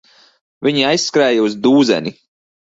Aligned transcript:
Viņi 0.67 0.87
aizskrēja 0.93 1.45
uz 1.51 1.61
dūzeni. 1.69 2.19